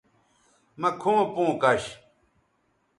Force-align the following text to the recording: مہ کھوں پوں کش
مہ 0.79 0.89
کھوں 1.01 1.21
پوں 1.33 1.51
کش 1.61 1.83